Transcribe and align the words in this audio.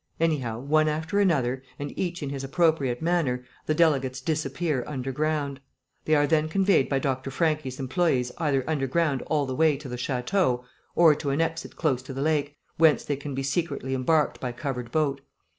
Anyhow, 0.19 0.59
one 0.61 0.87
after 0.87 1.19
another, 1.19 1.61
and 1.77 1.95
each 1.95 2.23
in 2.23 2.31
his 2.31 2.43
appropriate 2.43 3.03
manner, 3.03 3.43
the 3.67 3.75
delegates 3.75 4.19
disappear 4.19 4.83
underground. 4.87 5.59
They 6.05 6.15
are 6.15 6.25
then 6.25 6.49
conveyed 6.49 6.89
by 6.89 6.97
Dr. 6.97 7.29
Franchi's 7.29 7.79
employees 7.79 8.31
either 8.39 8.67
underground 8.67 9.21
all 9.27 9.45
the 9.45 9.53
way 9.55 9.77
to 9.77 9.87
the 9.87 9.97
château 9.97 10.63
or 10.95 11.13
to 11.13 11.29
an 11.29 11.39
exit 11.39 11.75
close 11.75 12.01
to 12.01 12.13
the 12.13 12.21
lake, 12.23 12.57
whence 12.77 13.05
they 13.05 13.15
can 13.15 13.35
be 13.35 13.43
secretly 13.43 13.93
embarked 13.93 14.39
by 14.39 14.51
covered 14.53 14.91
boat. 14.91 15.21